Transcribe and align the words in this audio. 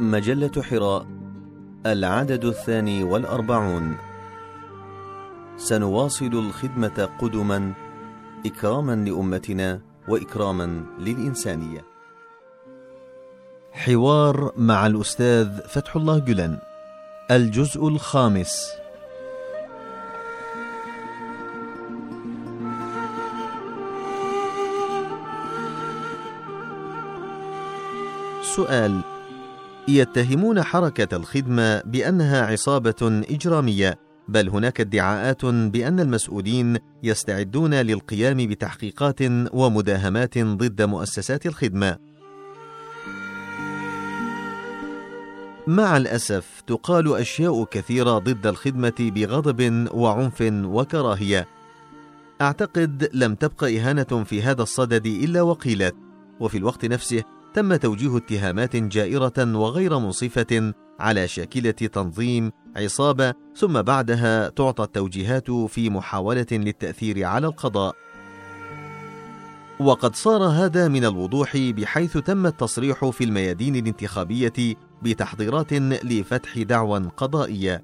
مجلة 0.00 0.62
حراء 0.62 1.06
العدد 1.86 2.44
الثاني 2.44 3.04
والأربعون. 3.04 3.96
سنواصل 5.56 6.26
الخدمة 6.26 7.08
قدما 7.20 7.72
إكراما 8.46 8.94
لأمتنا 8.94 9.80
وإكراما 10.08 10.84
للإنسانية. 10.98 11.84
حوار 13.72 14.52
مع 14.56 14.86
الأستاذ 14.86 15.60
فتح 15.68 15.96
الله 15.96 16.18
جلن 16.18 16.58
الجزء 17.30 17.88
الخامس. 17.88 18.70
سؤال 28.42 29.13
يتهمون 29.88 30.62
حركة 30.62 31.16
الخدمة 31.16 31.82
بأنها 31.84 32.46
عصابة 32.46 33.22
إجرامية، 33.30 33.98
بل 34.28 34.48
هناك 34.48 34.80
ادعاءات 34.80 35.44
بأن 35.44 36.00
المسؤولين 36.00 36.78
يستعدون 37.02 37.74
للقيام 37.74 38.36
بتحقيقات 38.36 39.18
ومداهمات 39.52 40.38
ضد 40.38 40.82
مؤسسات 40.82 41.46
الخدمة. 41.46 41.98
مع 45.66 45.96
الأسف 45.96 46.62
تقال 46.66 47.16
أشياء 47.16 47.64
كثيرة 47.64 48.18
ضد 48.18 48.46
الخدمة 48.46 48.94
بغضب 49.00 49.88
وعنف 49.94 50.42
وكراهية. 50.50 51.48
أعتقد 52.40 53.10
لم 53.12 53.34
تبق 53.34 53.64
إهانة 53.64 54.24
في 54.24 54.42
هذا 54.42 54.62
الصدد 54.62 55.06
إلا 55.06 55.42
وقيلت، 55.42 55.94
وفي 56.40 56.58
الوقت 56.58 56.84
نفسه 56.84 57.22
تم 57.54 57.76
توجيه 57.76 58.16
اتهامات 58.16 58.76
جائرة 58.76 59.32
وغير 59.38 59.98
منصفة 59.98 60.74
على 61.00 61.28
شاكلة 61.28 61.70
تنظيم 61.70 62.52
عصابة 62.76 63.34
ثم 63.56 63.82
بعدها 63.82 64.48
تعطى 64.48 64.84
التوجيهات 64.84 65.50
في 65.50 65.90
محاولة 65.90 66.46
للتأثير 66.52 67.24
على 67.24 67.46
القضاء. 67.46 67.94
وقد 69.80 70.16
صار 70.16 70.42
هذا 70.42 70.88
من 70.88 71.04
الوضوح 71.04 71.56
بحيث 71.56 72.18
تم 72.18 72.46
التصريح 72.46 73.04
في 73.04 73.24
الميادين 73.24 73.76
الانتخابية 73.76 74.76
بتحضيرات 75.02 75.72
لفتح 75.72 76.58
دعوى 76.58 77.10
قضائية. 77.16 77.82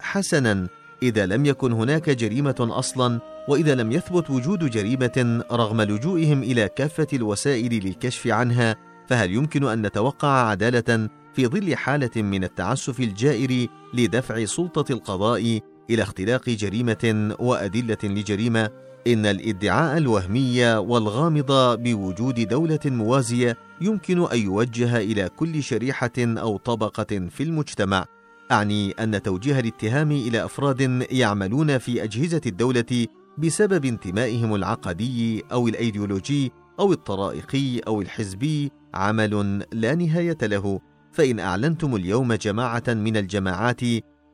حسنا، 0.00 0.68
إذا 1.02 1.26
لم 1.26 1.46
يكن 1.46 1.72
هناك 1.72 2.10
جريمة 2.10 2.56
أصلا 2.60 3.20
وإذا 3.48 3.74
لم 3.74 3.92
يثبت 3.92 4.30
وجود 4.30 4.70
جريمة 4.70 5.44
رغم 5.52 5.82
لجوئهم 5.82 6.42
إلى 6.42 6.68
كافة 6.68 7.06
الوسائل 7.12 7.86
للكشف 7.86 8.26
عنها 8.26 8.91
فهل 9.08 9.30
يمكن 9.30 9.64
أن 9.64 9.86
نتوقع 9.86 10.28
عدالة 10.28 11.08
في 11.34 11.46
ظل 11.46 11.76
حالة 11.76 12.22
من 12.22 12.44
التعسف 12.44 13.00
الجائر 13.00 13.66
لدفع 13.94 14.44
سلطة 14.44 14.92
القضاء 14.92 15.60
إلى 15.90 16.02
اختلاق 16.02 16.50
جريمة 16.50 17.34
وأدلة 17.40 17.98
لجريمة؟ 18.04 18.70
إن 19.06 19.26
الادعاء 19.26 19.98
الوهمي 19.98 20.74
والغامض 20.74 21.52
بوجود 21.82 22.48
دولة 22.48 22.80
موازية 22.84 23.56
يمكن 23.80 24.26
أن 24.32 24.38
يوجه 24.38 24.96
إلى 24.96 25.28
كل 25.28 25.62
شريحة 25.62 26.12
أو 26.18 26.56
طبقة 26.56 27.28
في 27.30 27.42
المجتمع. 27.42 28.04
أعني 28.52 28.90
أن 28.90 29.22
توجيه 29.22 29.60
الاتهام 29.60 30.12
إلى 30.12 30.44
أفراد 30.44 31.06
يعملون 31.10 31.78
في 31.78 32.04
أجهزة 32.04 32.40
الدولة 32.46 33.06
بسبب 33.38 33.84
انتمائهم 33.84 34.54
العقدي 34.54 35.44
أو 35.52 35.68
الأيديولوجي 35.68 36.52
أو 36.80 36.92
الطرائقي 36.92 37.78
أو 37.78 38.00
الحزبي 38.00 38.72
عمل 38.94 39.64
لا 39.72 39.94
نهاية 39.94 40.38
له 40.42 40.80
فإن 41.12 41.40
أعلنتم 41.40 41.96
اليوم 41.96 42.32
جماعة 42.32 42.84
من 42.88 43.16
الجماعات 43.16 43.80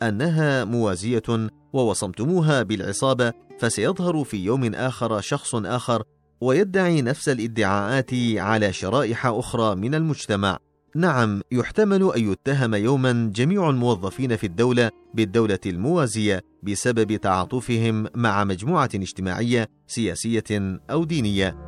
أنها 0.03 0.65
موازية 0.65 1.49
ووصمتموها 1.73 2.63
بالعصابة 2.63 3.33
فسيظهر 3.59 4.25
في 4.25 4.45
يوم 4.45 4.75
آخر 4.75 5.21
شخص 5.21 5.55
آخر 5.55 6.03
ويدعي 6.41 7.03
نفس 7.03 7.29
الادعاءات 7.29 8.11
على 8.37 8.73
شرائح 8.73 9.27
أخرى 9.27 9.75
من 9.75 9.95
المجتمع. 9.95 10.59
نعم 10.97 11.41
يحتمل 11.53 12.13
أن 12.17 12.33
يتهم 12.33 12.75
يوما 12.75 13.33
جميع 13.35 13.71
الموظفين 13.71 14.37
في 14.37 14.47
الدولة 14.47 14.91
بالدولة 15.15 15.59
الموازية 15.67 16.43
بسبب 16.63 17.17
تعاطفهم 17.17 18.07
مع 18.15 18.45
مجموعة 18.45 18.91
اجتماعية 18.95 19.69
سياسية 19.87 20.81
أو 20.91 21.05
دينية. 21.05 21.68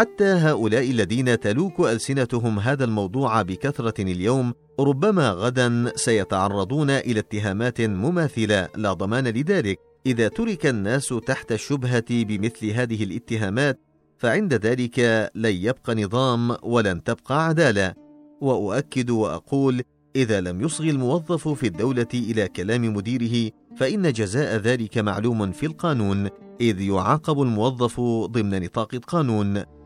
حتى 0.00 0.24
هؤلاء 0.24 0.90
الذين 0.90 1.40
تلوك 1.40 1.80
ألسنتهم 1.80 2.58
هذا 2.58 2.84
الموضوع 2.84 3.42
بكثرة 3.42 4.02
اليوم 4.02 4.54
ربما 4.80 5.30
غدا 5.30 5.92
سيتعرضون 5.96 6.90
إلى 6.90 7.20
اتهامات 7.20 7.80
مماثلة 7.80 8.68
لا 8.76 8.92
ضمان 8.92 9.28
لذلك. 9.28 9.78
إذا 10.06 10.28
ترك 10.28 10.66
الناس 10.66 11.14
تحت 11.26 11.52
الشبهة 11.52 12.04
بمثل 12.10 12.66
هذه 12.66 13.04
الاتهامات 13.04 13.80
فعند 14.18 14.54
ذلك 14.54 15.30
لن 15.34 15.54
يبقى 15.54 15.94
نظام 15.94 16.56
ولن 16.62 17.02
تبقى 17.02 17.46
عدالة. 17.46 17.94
وأؤكد 18.40 19.10
وأقول 19.10 19.82
إذا 20.16 20.40
لم 20.40 20.60
يصغي 20.60 20.90
الموظف 20.90 21.48
في 21.48 21.66
الدولة 21.66 22.08
إلى 22.14 22.48
كلام 22.48 22.94
مديره 22.94 23.50
فإن 23.76 24.12
جزاء 24.12 24.56
ذلك 24.56 24.98
معلوم 24.98 25.52
في 25.52 25.66
القانون 25.66 26.28
إذ 26.60 26.80
يعاقب 26.80 27.42
الموظف 27.42 28.00
ضمن 28.26 28.62
نطاق 28.62 28.94
القانون. 28.94 29.79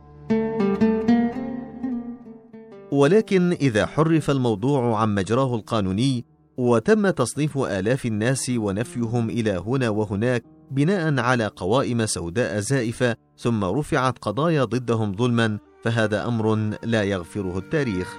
ولكن 2.92 3.52
إذا 3.52 3.86
حرف 3.86 4.30
الموضوع 4.30 5.00
عن 5.00 5.14
مجراه 5.14 5.54
القانوني 5.54 6.24
وتم 6.56 7.10
تصنيف 7.10 7.58
آلاف 7.58 8.06
الناس 8.06 8.50
ونفيهم 8.56 9.30
إلى 9.30 9.50
هنا 9.66 9.88
وهناك 9.88 10.44
بناء 10.70 11.20
على 11.20 11.46
قوائم 11.46 12.06
سوداء 12.06 12.60
زائفة 12.60 13.16
ثم 13.38 13.64
رفعت 13.64 14.18
قضايا 14.18 14.64
ضدهم 14.64 15.16
ظلما 15.16 15.58
فهذا 15.84 16.26
أمر 16.28 16.70
لا 16.82 17.02
يغفره 17.02 17.58
التاريخ. 17.58 18.16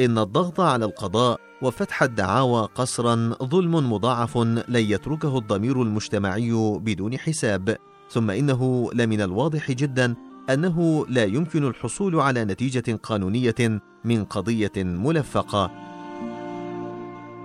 إن 0.00 0.18
الضغط 0.18 0.60
على 0.60 0.84
القضاء 0.84 1.40
وفتح 1.62 2.02
الدعاوى 2.02 2.68
قسرا 2.74 3.34
ظلم 3.42 3.92
مضاعف 3.92 4.36
لن 4.38 4.64
يتركه 4.68 5.38
الضمير 5.38 5.82
المجتمعي 5.82 6.78
بدون 6.82 7.18
حساب 7.18 7.76
ثم 8.10 8.30
إنه 8.30 8.90
لمن 8.94 9.20
الواضح 9.20 9.72
جدا 9.72 10.14
أنه 10.50 11.06
لا 11.08 11.24
يمكن 11.24 11.64
الحصول 11.64 12.20
على 12.20 12.44
نتيجة 12.44 12.98
قانونية 13.02 13.80
من 14.04 14.24
قضية 14.24 14.72
ملفقة. 14.76 15.70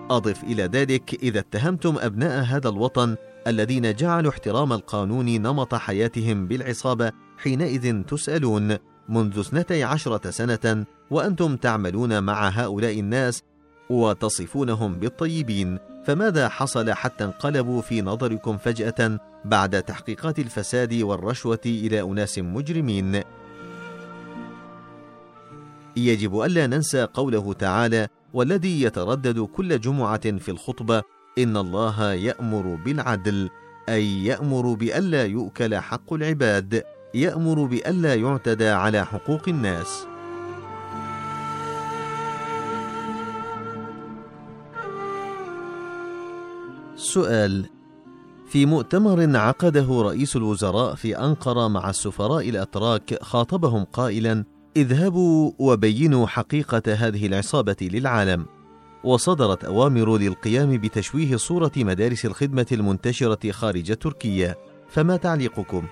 أضف 0.09 0.43
إلى 0.43 0.63
ذلك 0.63 1.23
إذا 1.23 1.39
اتهمتم 1.39 1.95
أبناء 1.99 2.43
هذا 2.43 2.69
الوطن 2.69 3.15
الذين 3.47 3.93
جعلوا 3.93 4.31
احترام 4.31 4.73
القانون 4.73 5.25
نمط 5.25 5.75
حياتهم 5.75 6.47
بالعصابة 6.47 7.11
حينئذ 7.37 8.03
تسألون 8.03 8.77
منذ 9.09 9.39
اثنتي 9.39 9.83
عشرة 9.83 10.29
سنة 10.29 10.85
وأنتم 11.11 11.55
تعملون 11.55 12.23
مع 12.23 12.49
هؤلاء 12.49 12.99
الناس 12.99 13.43
وتصفونهم 13.89 14.93
بالطيبين. 14.93 15.79
فماذا 16.05 16.49
حصل 16.49 16.91
حتى 16.93 17.23
انقلبوا 17.23 17.81
في 17.81 18.01
نظركم 18.01 18.57
فجأة 18.57 19.19
بعد 19.45 19.83
تحقيقات 19.83 20.39
الفساد 20.39 20.93
والرشوة 20.93 21.61
إلى 21.65 22.01
أناس 22.01 22.39
مجرمين؟ 22.39 23.21
يجب 25.97 26.41
ألا 26.41 26.67
ننسى 26.67 27.03
قوله 27.03 27.53
تعالى 27.53 28.07
والذي 28.33 28.81
يتردد 28.81 29.39
كل 29.39 29.79
جمعة 29.79 30.37
في 30.37 30.49
الخطبة 30.49 31.03
إن 31.37 31.57
الله 31.57 32.13
يأمر 32.13 32.75
بالعدل 32.85 33.49
أي 33.89 34.25
يأمر 34.25 34.73
بألا 34.73 35.25
يؤكل 35.25 35.75
حق 35.75 36.13
العباد 36.13 36.83
يأمر 37.13 37.65
بألا 37.65 38.15
يعتدى 38.15 38.67
على 38.69 39.05
حقوق 39.05 39.49
الناس. 39.49 40.07
سؤال. 47.13 47.65
في 48.47 48.65
مؤتمر 48.65 49.37
عقده 49.37 50.01
رئيس 50.01 50.35
الوزراء 50.35 50.95
في 50.95 51.17
أنقرة 51.17 51.67
مع 51.67 51.89
السفراء 51.89 52.49
الأتراك 52.49 53.23
خاطبهم 53.23 53.83
قائلا 53.83 54.43
اذهبوا 54.77 55.51
وبينوا 55.59 56.27
حقيقة 56.27 56.81
هذه 56.87 57.25
العصابة 57.25 57.75
للعالم. 57.81 58.45
وصدرت 59.03 59.65
أوامر 59.65 60.17
للقيام 60.17 60.77
بتشويه 60.77 61.35
صورة 61.35 61.71
مدارس 61.77 62.25
الخدمة 62.25 62.65
المنتشرة 62.71 63.51
خارج 63.51 63.95
تركيا. 63.95 64.55
فما 64.89 65.17
تعليقكم؟ 65.17 65.83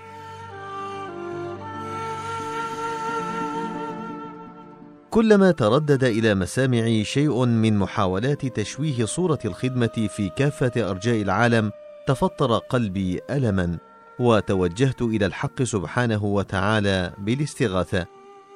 كلما 5.12 5.50
تردد 5.50 6.04
إلى 6.04 6.34
مسامعي 6.34 7.04
شيء 7.04 7.44
من 7.44 7.78
محاولات 7.78 8.46
تشويه 8.46 9.04
صورة 9.04 9.38
الخدمة 9.44 10.08
في 10.16 10.28
كافة 10.36 10.90
أرجاء 10.90 11.22
العالم 11.22 11.72
تفطر 12.06 12.58
قلبي 12.58 13.20
ألما 13.30 13.78
وتوجهت 14.18 15.02
إلى 15.02 15.26
الحق 15.26 15.62
سبحانه 15.62 16.24
وتعالى 16.24 17.12
بالاستغاثة. 17.18 18.06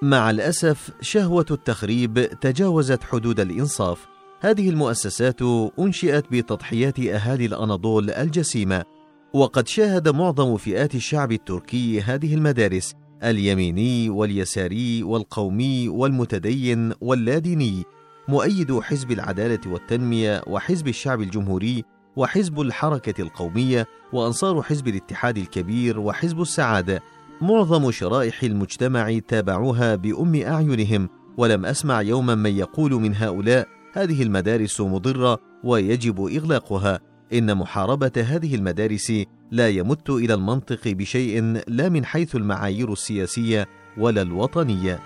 مع 0.02 0.30
الأسف 0.30 0.90
شهوة 1.00 1.46
التخريب 1.50 2.28
تجاوزت 2.40 3.02
حدود 3.04 3.40
الإنصاف. 3.40 4.06
هذه 4.40 4.70
المؤسسات 4.70 5.42
أنشئت 5.78 6.24
بتضحيات 6.30 7.00
أهالي 7.00 7.46
الأناضول 7.46 8.10
الجسيمة 8.10 8.84
وقد 9.32 9.68
شاهد 9.68 10.08
معظم 10.08 10.56
فئات 10.56 10.94
الشعب 10.94 11.32
التركي 11.32 12.00
هذه 12.00 12.34
المدارس. 12.34 12.94
اليميني 13.26 14.10
واليساري 14.10 15.02
والقومي 15.02 15.88
والمتدين 15.88 16.92
واللاديني 17.00 17.84
مؤيد 18.28 18.80
حزب 18.80 19.10
العدالة 19.10 19.60
والتنمية 19.66 20.42
وحزب 20.46 20.88
الشعب 20.88 21.20
الجمهوري 21.20 21.84
وحزب 22.16 22.60
الحركة 22.60 23.22
القومية 23.22 23.86
وأنصار 24.12 24.62
حزب 24.62 24.88
الاتحاد 24.88 25.38
الكبير 25.38 26.00
وحزب 26.00 26.40
السعادة. 26.40 27.02
معظم 27.40 27.90
شرائح 27.90 28.42
المجتمع 28.42 29.18
تابعوها 29.18 29.94
بأم 29.94 30.34
أعينهم 30.34 31.08
ولم 31.36 31.66
أسمع 31.66 32.02
يوما 32.02 32.34
من 32.34 32.56
يقول 32.56 32.92
من 32.92 33.14
هؤلاء 33.14 33.68
هذه 33.92 34.22
المدارس 34.22 34.80
مضرة 34.80 35.38
ويجب 35.64 36.26
إغلاقها. 36.26 37.00
إن 37.32 37.54
محاربة 37.56 38.12
هذه 38.16 38.54
المدارس 38.54 39.12
لا 39.50 39.68
يمت 39.68 40.10
إلى 40.10 40.34
المنطق 40.34 40.88
بشيء 40.88 41.62
لا 41.68 41.88
من 41.88 42.04
حيث 42.04 42.36
المعايير 42.36 42.92
السياسية 42.92 43.66
ولا 43.98 44.22
الوطنية. 44.22 45.00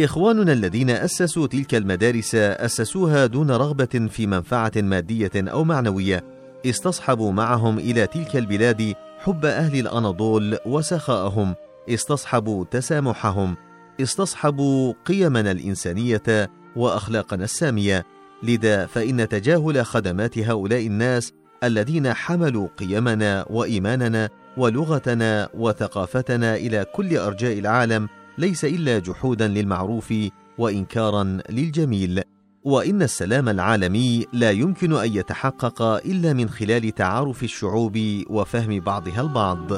إخواننا 0.00 0.52
الذين 0.52 0.90
أسسوا 0.90 1.46
تلك 1.46 1.74
المدارس 1.74 2.34
أسسوها 2.34 3.26
دون 3.26 3.50
رغبة 3.50 4.08
في 4.10 4.26
منفعة 4.26 4.72
مادية 4.76 5.30
أو 5.36 5.64
معنوية. 5.64 6.24
استصحبوا 6.66 7.32
معهم 7.32 7.78
إلى 7.78 8.06
تلك 8.06 8.36
البلاد 8.36 8.94
حب 9.18 9.44
أهل 9.44 9.78
الأناضول 9.78 10.58
وسخاءهم. 10.66 11.54
استصحبوا 11.88 12.64
تسامحهم. 12.64 13.56
استصحبوا 14.00 14.94
قيمنا 15.04 15.50
الإنسانية 15.50 16.50
وأخلاقنا 16.76 17.44
السامية. 17.44 18.06
لذا 18.42 18.86
فإن 18.86 19.28
تجاهل 19.28 19.86
خدمات 19.86 20.38
هؤلاء 20.38 20.86
الناس 20.86 21.32
الذين 21.64 22.12
حملوا 22.12 22.68
قيمنا 22.78 23.46
وإيماننا 23.50 24.28
ولغتنا 24.56 25.48
وثقافتنا 25.54 26.56
إلى 26.56 26.86
كل 26.94 27.16
أرجاء 27.16 27.58
العالم 27.58 28.08
ليس 28.38 28.64
إلا 28.64 28.98
جحودا 28.98 29.48
للمعروف 29.48 30.14
وإنكارا 30.58 31.38
للجميل. 31.50 32.22
وإن 32.64 33.02
السلام 33.02 33.48
العالمي 33.48 34.26
لا 34.32 34.50
يمكن 34.50 34.92
أن 34.92 35.16
يتحقق 35.16 35.82
إلا 35.82 36.32
من 36.32 36.48
خلال 36.48 36.94
تعارف 36.94 37.42
الشعوب 37.42 37.98
وفهم 38.30 38.80
بعضها 38.80 39.20
البعض. 39.20 39.72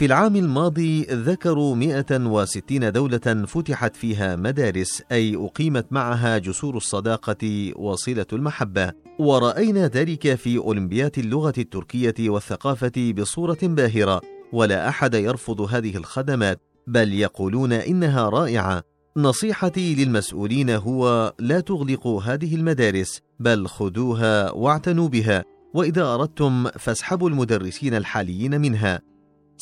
في 0.00 0.06
العام 0.06 0.36
الماضي 0.36 1.02
ذكروا 1.02 1.74
160 1.74 2.92
دولة 2.92 3.44
فتحت 3.46 3.96
فيها 3.96 4.36
مدارس 4.36 5.02
أي 5.12 5.36
أقيمت 5.36 5.86
معها 5.90 6.38
جسور 6.38 6.76
الصداقة 6.76 7.72
وصلة 7.76 8.26
المحبة. 8.32 8.92
ورأينا 9.18 9.86
ذلك 9.86 10.34
في 10.34 10.58
أولمبيات 10.58 11.18
اللغة 11.18 11.52
التركية 11.58 12.14
والثقافة 12.20 13.12
بصورة 13.16 13.58
باهرة. 13.62 14.20
ولا 14.52 14.88
أحد 14.88 15.14
يرفض 15.14 15.60
هذه 15.60 15.96
الخدمات 15.96 16.60
بل 16.86 17.12
يقولون 17.12 17.72
إنها 17.72 18.28
رائعة. 18.28 18.82
نصيحتي 19.16 19.94
للمسؤولين 19.94 20.70
هو 20.70 21.32
لا 21.38 21.60
تغلقوا 21.60 22.22
هذه 22.22 22.54
المدارس 22.54 23.20
بل 23.40 23.66
خذوها 23.66 24.50
واعتنوا 24.50 25.08
بها. 25.08 25.44
وإذا 25.74 26.14
أردتم 26.14 26.68
فاسحبوا 26.68 27.30
المدرسين 27.30 27.94
الحاليين 27.94 28.60
منها. 28.60 29.09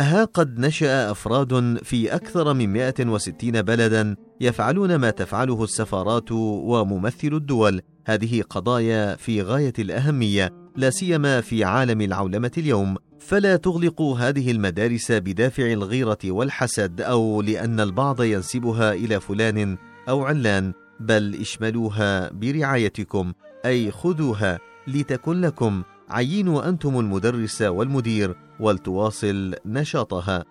ها 0.01 0.25
قد 0.25 0.59
نشأ 0.59 1.11
أفراد 1.11 1.79
في 1.83 2.15
أكثر 2.15 2.53
من 2.53 2.73
160 2.73 3.61
بلدا 3.61 4.15
يفعلون 4.41 4.95
ما 4.95 5.09
تفعله 5.09 5.63
السفارات 5.63 6.31
وممثل 6.31 7.27
الدول. 7.33 7.81
هذه 8.05 8.41
قضايا 8.41 9.15
في 9.15 9.41
غاية 9.41 9.73
الأهمية 9.79 10.53
لا 10.75 10.89
سيما 10.89 11.41
في 11.41 11.63
عالم 11.63 12.01
العولمة 12.01 12.51
اليوم. 12.57 12.95
فلا 13.19 13.55
تغلقوا 13.55 14.17
هذه 14.17 14.51
المدارس 14.51 15.11
بدافع 15.11 15.71
الغيرة 15.71 16.17
والحسد 16.25 17.01
أو 17.01 17.41
لأن 17.41 17.79
البعض 17.79 18.21
ينسبها 18.21 18.93
إلى 18.93 19.19
فلان 19.19 19.77
أو 20.09 20.23
علان 20.23 20.73
بل 20.99 21.35
اشملوها 21.41 22.29
برعايتكم 22.31 23.33
أي 23.65 23.91
خذوها 23.91 24.59
لتكن 24.87 25.41
لكم. 25.41 25.83
عينوا 26.11 26.69
أنتم 26.69 26.99
المدرس 26.99 27.61
والمدير 27.61 28.35
ولتواصل 28.59 29.55
نشاطها. 29.65 30.45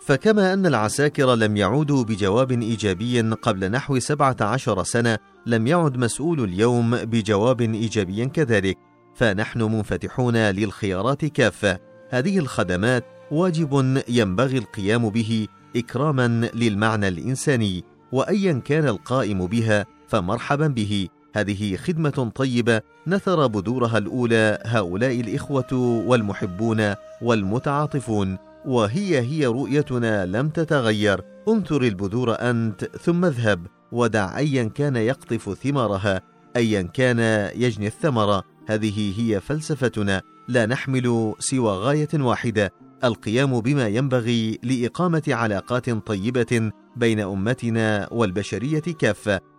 فكما 0.00 0.52
أن 0.52 0.66
العساكر 0.66 1.34
لم 1.34 1.56
يعودوا 1.56 2.04
بجواب 2.04 2.52
إيجابي 2.52 3.20
قبل 3.20 3.70
نحو 3.70 3.98
سبعة 3.98 4.36
عشر 4.40 4.82
سنة 4.82 5.18
لم 5.46 5.66
يعد 5.66 5.96
مسؤول 5.96 6.44
اليوم 6.44 6.96
بجواب 6.96 7.60
إيجابي 7.60 8.26
كذلك. 8.26 8.78
فنحن 9.14 9.62
منفتحون 9.62 10.36
للخيارات 10.36 11.24
كافة. 11.24 11.78
هذه 12.10 12.38
الخدمات 12.38 13.04
واجب 13.30 14.02
ينبغي 14.08 14.58
القيام 14.58 15.08
به 15.08 15.46
إكراما 15.76 16.50
للمعنى 16.54 17.08
الإنساني 17.08 17.84
وأيا 18.12 18.52
كان 18.52 18.88
القائم 18.88 19.46
بها 19.46 19.86
فمرحبا 20.08 20.66
به. 20.66 21.08
هذه 21.34 21.76
خدمة 21.76 22.32
طيبة 22.34 22.80
نثر 23.06 23.46
بذورها 23.46 23.98
الأولى 23.98 24.58
هؤلاء 24.66 25.20
الإخوة 25.20 25.72
والمحبون 26.06 26.94
والمتعاطفون 27.22 28.38
وهي 28.66 29.20
هي 29.20 29.46
رؤيتنا 29.46 30.26
لم 30.26 30.48
تتغير. 30.48 31.20
انثر 31.48 31.82
البذور 31.82 32.34
أنت 32.40 32.84
ثم 32.84 33.24
اذهب 33.24 33.66
ودع 33.92 34.38
أيا 34.38 34.64
كان 34.64 34.96
يقطف 34.96 35.58
ثمارها 35.62 36.20
أيا 36.56 36.82
كان 36.82 37.50
يجني 37.56 37.86
الثمرة 37.86 38.42
هذه 38.66 39.20
هي 39.20 39.40
فلسفتنا 39.40 40.22
لا 40.48 40.66
نحمل 40.66 41.34
سوى 41.38 41.72
غاية 41.72 42.08
واحدة. 42.14 42.72
القيام 43.04 43.60
بما 43.60 43.88
ينبغي 43.88 44.58
لإقامة 44.62 45.22
علاقات 45.28 45.90
طيبة 45.90 46.70
بين 46.96 47.20
أمتنا 47.20 48.08
والبشرية 48.12 48.80
كافة. 48.80 49.51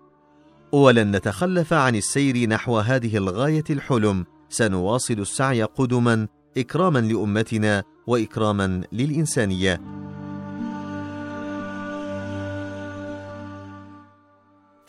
ولن 0.73 1.15
نتخلف 1.15 1.73
عن 1.73 1.95
السير 1.95 2.49
نحو 2.49 2.77
هذه 2.79 3.17
الغاية 3.17 3.63
الحلم. 3.69 4.25
سنواصل 4.49 5.13
السعي 5.13 5.63
قدما 5.63 6.27
إكراما 6.57 6.99
لأمتنا 6.99 7.83
وإكراما 8.07 8.81
للإنسانية. 8.91 9.81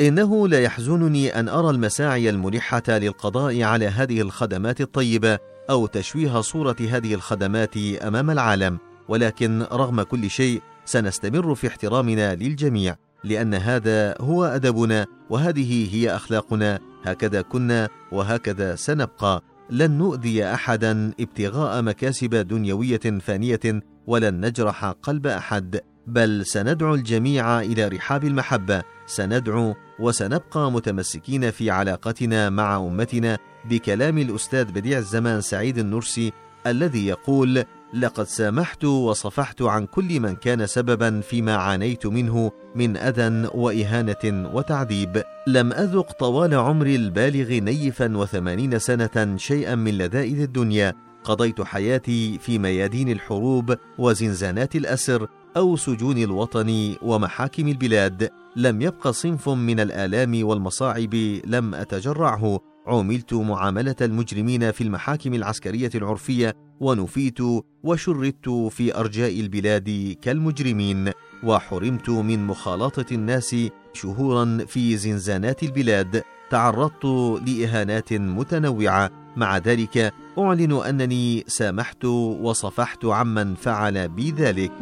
إنه 0.01 0.49
لا 0.49 0.61
يحزنني 0.61 1.41
أن 1.41 1.49
أرى 1.49 1.71
المساعي 1.71 2.31
الملحة 2.31 2.83
للقضاء 2.89 3.63
على 3.63 3.87
هذه 3.87 4.21
الخدمات 4.21 4.81
الطيبة 4.81 5.39
أو 5.71 5.87
تشويه 5.87 6.41
صورة 6.41 6.77
هذه 6.81 7.15
الخدمات 7.15 7.77
أمام 7.77 8.31
العالم. 8.31 8.79
ولكن 9.09 9.63
رغم 9.73 10.03
كل 10.03 10.31
شيء 10.31 10.63
سنستمر 10.85 11.55
في 11.55 11.67
احترامنا 11.67 12.35
للجميع. 12.35 13.04
لأن 13.25 13.55
هذا 13.55 14.15
هو 14.21 14.45
أدبنا 14.45 15.07
وهذه 15.31 15.95
هي 15.95 16.17
أخلاقنا 16.17 16.79
هكذا 17.05 17.43
كنا 17.43 17.89
وهكذا 18.13 18.75
سنبقى. 18.77 19.43
لن 19.71 19.91
نؤذي 19.91 20.45
أحدا 20.45 21.13
ابتغاء 21.21 21.83
مكاسب 21.83 22.35
دنيوية 22.35 23.19
فانية 23.21 23.83
ولن 24.07 24.47
نجرح 24.47 24.85
قلب 24.85 25.27
أحد 25.27 25.81
بل 26.07 26.47
سندعو 26.47 26.95
الجميع 26.95 27.61
إلى 27.61 27.89
رحاب 27.89 28.25
المحبة. 28.25 28.83
سندعو 29.07 29.75
وسنبقى 29.99 30.73
متمسكين 30.73 31.51
في 31.51 31.71
علاقتنا 31.71 32.51
مع 32.51 32.77
أمتنا 32.77 33.39
بكلام 33.65 34.19
الأستاذ 34.19 34.65
بديع 34.65 34.99
الزمان 34.99 35.41
سعيد 35.41 35.79
النرسي 35.79 36.33
الذي 36.67 37.07
يقول 37.07 37.65
لقد 37.95 38.27
سامحت 38.27 38.85
وصفحت 38.85 39.63
عن 39.63 39.87
كل 39.87 40.21
من 40.21 40.37
كان 40.37 40.67
سببا 40.67 41.21
فيما 41.21 41.57
عانيت 41.57 42.07
منه 42.07 42.51
من 42.75 42.97
أذى 42.97 43.49
وإهانة 43.55 44.51
وتعذيب. 44.55 45.23
لم 45.47 45.73
أذق 45.73 46.13
طوال 46.13 46.55
عمري 46.55 46.97
البالغ 46.97 47.53
نيفا 47.53 48.17
وثمانين 48.17 48.79
سنة 48.79 49.37
شيئا 49.37 49.75
من 49.75 49.99
لذائذ 49.99 50.41
الدنيا. 50.41 50.93
قضيت 51.25 51.63
حياتي 51.63 52.39
في 52.39 52.59
ميادين 52.59 53.09
الحروب 53.11 53.77
وزنزانات 53.99 54.77
الأسر 54.77 55.27
أو 55.57 55.77
سجون 55.77 56.19
الوطن 56.19 56.95
ومحاكم 57.03 57.69
البلاد. 57.69 58.31
لم 58.57 58.83
يبق 58.83 59.09
صنف 59.09 59.49
من 59.49 59.81
الآلام 59.81 60.47
والمصاعب 60.47 61.15
لم 61.45 61.75
أتجرعه. 61.75 62.61
عوملت 62.87 63.35
معاملة 63.35 63.97
المجرمين 64.01 64.71
في 64.73 64.81
المحاكم 64.85 65.35
العسكرية 65.35 65.91
العرفية 65.95 66.57
ونفيت 66.81 67.39
وشردت 67.85 68.49
في 68.49 68.97
أرجاء 68.97 69.41
البلاد 69.41 70.17
كالمجرمين 70.23 71.11
وحرمت 71.45 72.11
من 72.11 72.47
مخالطة 72.47 73.07
الناس 73.13 73.57
شهورا 73.93 74.59
في 74.69 74.97
زنزانات 74.97 75.63
البلاد 75.63 76.23
تعرضت 76.51 77.05
لإهانات 77.47 78.13
متنوعة. 78.13 79.11
مع 79.37 79.59
ذلك 79.59 80.15
أعلن 80.39 80.73
أنني 80.73 81.45
سامحت 81.47 82.05
وصفحت 82.05 83.05
عمن 83.05 83.55
فعل 83.55 84.09
بي 84.09 84.31
ذلك 84.31 84.73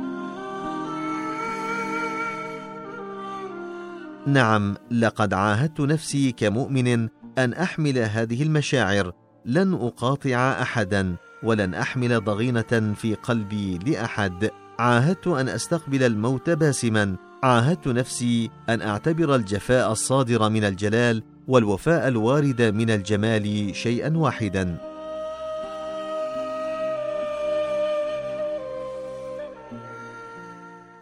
نعم 4.26 4.74
لقد 4.90 5.34
عاهدت 5.34 5.80
نفسي 5.80 6.32
كمؤمن 6.32 7.08
أن 7.38 7.52
أحمل 7.52 7.98
هذه 7.98 8.42
المشاعر. 8.42 9.12
لن 9.46 9.74
أقاطع 9.74 10.62
احدا 10.62 11.16
ولن 11.42 11.74
أحمل 11.74 12.24
ضغينة 12.24 12.94
في 12.96 13.14
قلبي 13.14 13.78
لأحد. 13.78 14.50
عاهدت 14.78 15.26
أن 15.26 15.48
أستقبل 15.48 16.02
الموت 16.02 16.50
باسما. 16.50 17.16
عاهدت 17.42 17.88
نفسي 17.88 18.50
أن 18.68 18.82
أعتبر 18.82 19.34
الجفاء 19.34 19.92
الصادر 19.92 20.50
من 20.50 20.64
الجلال 20.64 21.22
والوفاء 21.48 22.08
الوارد 22.08 22.62
من 22.62 22.90
الجمال 22.90 23.76
شيئا 23.76 24.16
واحدا. 24.16 24.91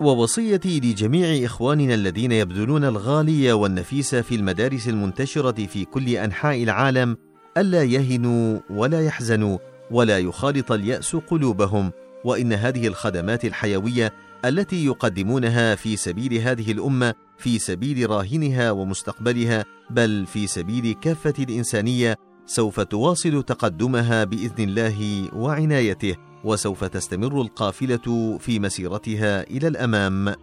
ووصيتي 0.01 0.81
لجميع 0.81 1.47
إخواننا 1.47 1.95
الذين 1.95 2.33
يبذلون 2.33 2.85
الغالي 2.85 3.53
والنفيس 3.53 4.15
في 4.15 4.35
المدارس 4.35 4.89
المنتشرة 4.89 5.67
في 5.67 5.85
كل 5.85 6.09
أنحاء 6.09 6.63
العالم 6.63 7.17
ألا 7.57 7.83
يهنوا 7.83 8.59
ولا 8.71 9.01
يحزنوا 9.01 9.59
ولا 9.91 10.19
يخالط 10.19 10.73
اليأس 10.73 11.17
قلوبهم 11.17 11.93
وإن 12.25 12.53
هذه 12.53 12.87
الخدمات 12.87 13.45
الحيوية 13.45 14.13
التي 14.45 14.85
يقدمونها 14.85 15.75
في 15.75 15.97
سبيل 15.97 16.35
هذه 16.35 16.73
الأمة 16.73 17.15
في 17.39 17.59
سبيل 17.59 18.11
راهنها 18.11 18.71
ومستقبلها 18.71 19.65
بل 19.91 20.27
في 20.27 20.47
سبيل 20.47 20.97
كافة 21.03 21.35
الإنسانية 21.39 22.17
سوف 22.47 22.81
تواصل 22.81 23.43
تقدمها 23.43 24.25
بإذن 24.25 24.65
الله 24.65 25.29
وعنايته. 25.35 26.30
وسوف 26.45 26.85
تستمر 26.85 27.41
القافلة 27.41 28.39
في 28.39 28.59
مسيرتها 28.59 29.43
إلى 29.43 29.69
الأمام. 29.69 30.35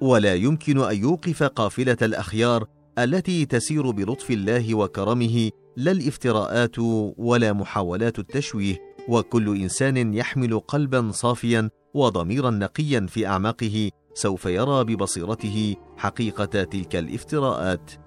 ولا 0.00 0.34
يمكن 0.34 0.78
أن 0.78 0.96
يوقف 0.96 1.42
قافلة 1.42 1.96
الأخيار 2.02 2.66
التي 2.98 3.46
تسير 3.46 3.90
بلطف 3.90 4.30
الله 4.30 4.74
وكرمه 4.74 5.50
لا 5.76 5.90
الافتراءات 5.90 6.78
ولا 7.18 7.52
محاولات 7.52 8.18
التشويه. 8.18 8.94
وكل 9.08 9.56
إنسان 9.56 10.14
يحمل 10.14 10.60
قلبا 10.60 11.10
صافيا 11.10 11.70
وضميرا 11.94 12.50
نقيا 12.50 13.06
في 13.08 13.26
أعماقه 13.26 13.90
سوف 14.14 14.46
يرى 14.46 14.84
ببصيرته 14.84 15.76
حقيقة 15.96 16.64
تلك 16.64 16.96
الافتراءات. 16.96 18.03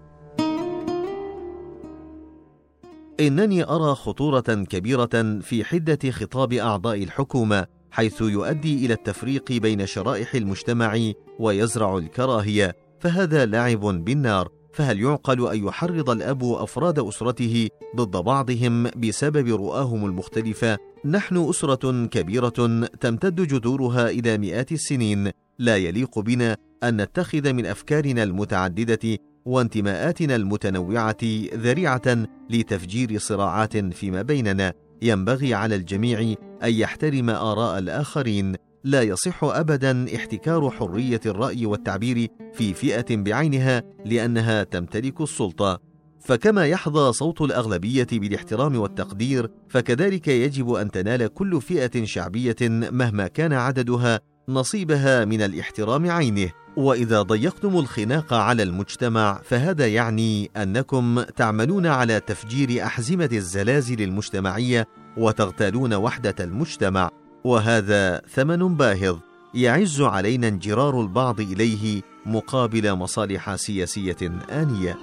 إنني 3.20 3.64
أرى 3.64 3.96
خطورة 3.96 4.42
كبيرة 4.42 5.40
في 5.42 5.64
حدة 5.64 6.12
خطاب 6.12 6.54
أعضاء 6.54 7.04
الحكومة 7.04 7.66
حيث 7.92 8.22
يؤدي 8.22 8.86
إلى 8.86 8.94
التفريق 8.94 9.52
بين 9.52 9.86
شرائح 9.86 10.36
المجتمع 10.36 11.12
ويزرع 11.40 11.98
الكراهية 11.98 12.76
فهذا 13.00 13.46
لعب 13.46 13.80
بالنار. 13.80 14.50
فهل 14.74 15.02
يعقل 15.02 15.48
أن 15.48 15.68
يحرض 15.68 16.10
الأب 16.10 16.44
أفراد 16.44 17.00
أسرته 17.00 17.70
ضد 17.96 18.18
بعضهم 18.18 18.84
بسبب 18.84 19.48
رؤاهم 19.48 20.06
المختلفة؟ 20.06 20.78
نحن 21.06 21.50
أسرة 21.50 22.06
كبيرة 22.06 22.86
تمتد 23.00 23.48
جذورها 23.48 24.10
إلى 24.10 24.38
مئات 24.38 24.72
السنين. 24.72 25.32
لا 25.60 25.78
يليق 25.78 26.20
بنا 26.20 26.58
أن 26.84 27.02
نتخذ 27.02 27.54
من 27.54 27.66
أفكارنا 27.66 28.24
المتعددة 28.24 29.18
وانتماءاتنا 29.48 30.36
المتنوعة 30.36 31.18
ذريعة 31.54 32.28
لتفجير 32.50 33.18
صراعات 33.20 33.78
فيما 33.78 34.22
بيننا. 34.22 34.74
ينبغي 35.02 35.54
على 35.54 35.76
الجميع 35.76 36.20
أن 36.64 36.74
يحترم 36.74 37.30
آراء 37.30 37.80
الآخرين. 37.80 38.56
لا 38.84 39.02
يصح 39.02 39.44
ابدا 39.44 40.16
احتكار 40.16 40.70
حرية 40.70 41.22
الرأي 41.26 41.66
والتعبير 41.66 42.28
في 42.54 42.74
فئة 42.74 43.16
بعينها 43.16 43.84
لأنها 44.06 44.64
تمتلك 44.64 45.22
السلطة. 45.22 45.80
فكما 46.20 46.66
يحظى 46.68 47.14
صوت 47.14 47.42
الأغلبية 47.42 48.08
بالاحترام 48.12 48.76
والتقدير 48.76 49.52
فكذلك 49.70 50.28
يجب 50.28 50.74
أن 50.74 50.92
تنال 50.92 51.34
كل 51.34 51.62
فئة 51.62 52.06
شعبية 52.06 52.56
مهما 52.92 53.28
كان 53.28 53.54
عددها 53.54 54.20
نصيبها 54.50 55.26
من 55.26 55.42
الاحترام 55.42 56.12
عينه. 56.12 56.52
وإذا 56.78 57.22
ضيقتم 57.22 57.78
الخناق 57.78 58.34
على 58.34 58.64
المجتمع 58.64 59.42
فهذا 59.44 59.88
يعني 59.88 60.52
أنكم 60.58 61.22
تعملون 61.22 61.86
على 61.86 62.20
تفجير 62.20 62.84
أحزمة 62.84 63.30
الزلازل 63.34 64.02
المجتمعية 64.02 64.88
وتغتالون 65.18 65.94
وحدة 65.94 66.36
المجتمع 66.40 67.10
وهذا 67.44 68.22
ثمن 68.34 68.76
باهظ 68.76 69.18
يعز 69.54 70.02
علينا 70.02 70.48
انجرار 70.48 71.02
البعض 71.02 71.40
إليه 71.40 72.02
مقابل 72.26 72.94
مصالح 72.94 73.56
سياسية 73.56 74.18
آنية. 74.52 74.98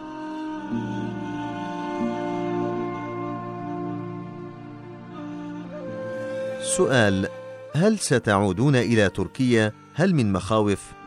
سؤال 6.76 7.28
هل 7.74 7.98
ستعودون 7.98 8.76
إلى 8.76 9.08
تركيا؟ 9.08 9.72
هل 9.94 10.14
من 10.14 10.32
مخاوف؟ 10.32 11.03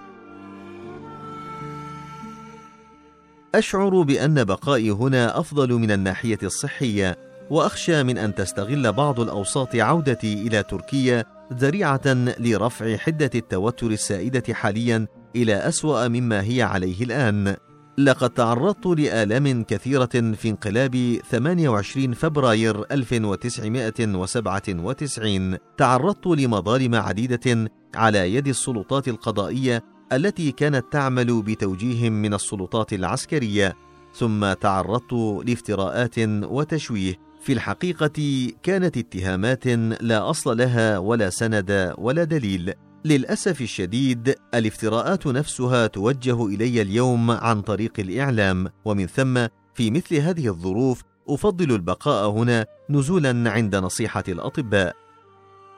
أشعر 3.58 4.02
بأن 4.02 4.44
بقائي 4.44 4.92
هنا 4.92 5.40
أفضل 5.40 5.74
من 5.74 5.92
الناحية 5.92 6.38
الصحية 6.44 7.18
وأخشى 7.50 8.04
من 8.04 8.18
أن 8.18 8.36
تستغل 8.36 8.94
بعض 8.94 9.20
الأوساط 9.20 9.76
عودتي 9.76 10.34
إلى 10.34 10.64
تركيا 10.64 11.24
ذريعة 11.54 12.14
لرفع 12.40 12.98
حدة 12.98 13.30
التوتر 13.36 13.88
السائدة 13.88 14.54
حاليا 14.54 15.08
إلى 15.36 15.56
أسوأ 15.56 16.08
مما 16.08 16.42
هي 16.42 16.62
عليه 16.62 17.04
الآن. 17.04 17.56
لقد 17.98 18.30
تعرضت 18.30 18.86
لآلام 18.86 19.64
كثيرة 19.64 20.34
في 20.36 20.50
انقلاب 20.50 21.20
28 21.30 22.14
فبراير 22.14 22.86
1997 22.92 25.58
تعرضت 25.78 26.28
لمظالم 26.28 26.96
عديدة 26.96 27.70
على 27.96 28.34
يد 28.34 28.48
السلطات 28.48 29.08
القضائية 29.08 29.84
التي 30.14 30.52
كانت 30.52 30.86
تعمل 30.92 31.42
بتوجيه 31.42 32.10
من 32.10 32.34
السلطات 32.34 32.94
العسكرية 32.94 33.76
ثم 34.14 34.54
تعرضت 34.54 35.14
لافتراءات 35.46 36.16
وتشويه. 36.44 37.16
في 37.42 37.54
الحقيقة 37.54 38.52
كانت 38.64 38.98
اتهامات 38.98 39.68
لا 40.02 40.30
أصل 40.30 40.58
لها 40.58 40.98
ولا 40.98 41.30
سند 41.30 41.94
ولا 41.98 42.24
دليل. 42.24 42.74
للأسف 43.06 43.62
الشديد 43.62 44.36
الافتراءات 44.54 45.28
نفسها 45.28 45.88
توجه 45.88 46.46
إلي 46.46 46.82
اليوم 46.82 47.32
عن 47.32 47.62
طريق 47.62 47.94
الإعلام. 48.00 48.68
ومن 48.86 49.08
ثم 49.08 49.48
في 49.74 49.92
مثل 49.92 50.16
هذه 50.16 50.48
الظروف 50.48 51.02
أفضل 51.30 51.72
البقاء 51.72 52.30
هنا 52.30 52.66
نزولا 52.90 53.52
عند 53.52 53.76
نصيحة 53.76 54.24
الأطباء. 54.28 54.96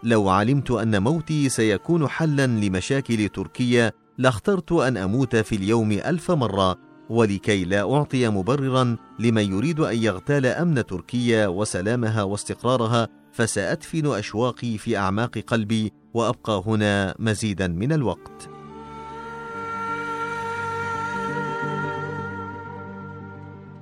لو 0.04 0.30
علمت 0.30 0.72
أن 0.72 1.04
موتي 1.04 1.50
سيكون 1.50 2.08
حلا 2.08 2.48
لمشاكل 2.48 3.30
تركيا 3.30 3.92
لاخترت 4.20 4.72
أن 4.72 4.98
أموت 4.98 5.36
في 5.36 5.56
اليوم 5.56 5.92
ألف 5.92 6.32
مرة 6.32 6.76
ولكي 7.10 7.66
لا 7.66 7.94
أعطي 7.96 8.30
مبررا 8.30 8.98
لمن 9.20 9.54
يريد 9.54 9.80
أن 9.80 9.98
يغتال 9.98 10.46
أمن 10.46 10.86
تركيا 10.86 11.48
وسلامها 11.48 12.24
واستقرارها 12.24 13.08
فسأدفن 13.32 14.06
أشواقي 14.08 14.78
في 14.78 14.98
أعماق 14.98 15.38
قلبي 15.38 15.94
وأبقى 16.14 16.64
هنا 16.66 17.16
مزيدا 17.20 17.68
من 17.68 17.92
الوقت. 17.94 18.50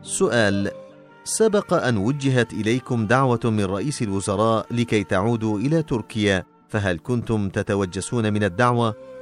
سؤال 0.01 0.71
سبق 1.23 1.73
أن 1.73 1.97
وجهت 1.97 2.53
إليكم 2.53 3.07
دعوة 3.07 3.39
من 3.43 3.63
رئيس 3.65 4.01
الوزراء 4.01 4.65
لكي 4.71 5.03
تعودوا 5.03 5.59
إلى 5.59 5.83
تركيا 5.83 6.43
فهل 6.69 6.99
كنتم 6.99 7.49
تتوجسون 7.49 8.33
من 8.33 8.43
الدعوة؟ 8.43 9.16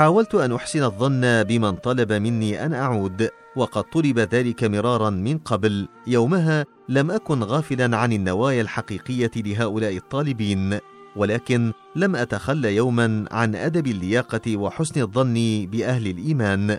حاولت 0.00 0.34
أن 0.34 0.52
أحسن 0.52 0.82
الظن 0.82 1.42
بمن 1.42 1.72
طلب 1.72 2.12
مني 2.12 2.66
أن 2.66 2.72
أعود 2.72 3.28
وقد 3.56 3.82
طلب 3.82 4.18
ذلك 4.18 4.64
مرارا 4.64 5.10
من 5.10 5.38
قبل 5.38 5.88
يومها 6.06 6.66
لم 6.88 7.10
أكن 7.10 7.42
غافلا 7.42 7.96
عن 7.96 8.12
النوايا 8.12 8.62
الحقيقية 8.62 9.30
لهؤلاء 9.36 9.96
الطالبين 9.96 10.78
ولكن 11.16 11.72
لم 11.96 12.16
اتخل 12.16 12.64
يوما 12.64 13.24
عن 13.30 13.54
أدب 13.54 13.86
اللياقة 13.86 14.56
وحسن 14.56 15.00
الظن 15.00 15.66
بأهل 15.72 16.06
الإيمان. 16.06 16.78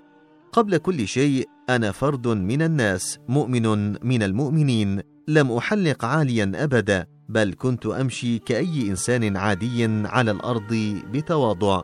قبل 0.51 0.77
كل 0.77 1.07
شيء 1.07 1.47
أنا 1.69 1.91
فرد 1.91 2.27
من 2.27 2.61
الناس 2.61 3.19
مؤمن 3.29 3.91
من 4.07 4.23
المؤمنين 4.23 5.01
لم 5.27 5.51
أحلق 5.51 6.05
عاليا 6.05 6.51
أبدا 6.55 7.05
بل 7.29 7.53
كنت 7.57 7.85
أمشي 7.85 8.39
كأي 8.39 8.89
إنسان 8.89 9.37
عادي 9.37 9.85
على 10.05 10.31
الأرض 10.31 10.99
بتواضع. 11.13 11.81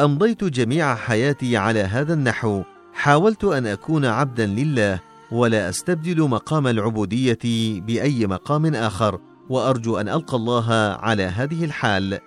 أمضيت 0.00 0.44
جميع 0.44 0.94
حياتي 0.94 1.56
على 1.56 1.80
هذا 1.80 2.14
النحو. 2.14 2.62
حاولت 2.92 3.44
أن 3.44 3.66
أكون 3.66 4.04
عبدا 4.04 4.46
لله 4.46 5.00
ولا 5.32 5.68
أستبدل 5.68 6.22
مقام 6.22 6.66
العبودية 6.66 7.38
بأي 7.80 8.26
مقام 8.26 8.74
آخر 8.74 9.20
وأرجو 9.48 9.96
أن 9.96 10.08
ألقى 10.08 10.36
الله 10.36 10.72
على 11.00 11.22
هذه 11.22 11.64
الحال. 11.64 12.18